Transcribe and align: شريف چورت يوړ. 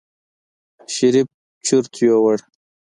شريف 0.95 1.27
چورت 1.65 1.93
يوړ. 2.05 2.37